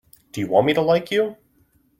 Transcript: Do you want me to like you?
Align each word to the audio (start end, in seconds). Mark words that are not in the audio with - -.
Do 0.31 0.41
you 0.41 0.47
want 0.47 0.65
me 0.65 0.73
to 0.73 0.81
like 0.81 1.11
you? 1.11 1.35